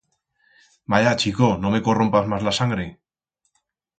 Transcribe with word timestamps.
Vaya, 0.93 1.11
chico, 1.21 1.49
no 1.65 1.73
me 1.75 1.83
corrompas 1.87 2.29
mas 2.31 2.47
la 2.47 2.55
sangre. 2.61 2.87